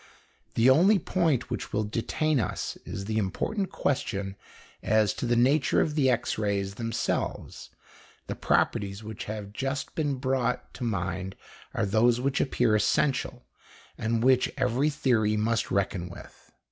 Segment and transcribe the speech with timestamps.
[0.55, 4.35] The only point which will detain us is the important question
[4.81, 7.69] as to the nature of the X rays themselves;
[8.25, 11.35] the properties which have just been brought to mind
[11.75, 13.43] are those which appear essential
[13.95, 16.51] and which every theory must reckon with.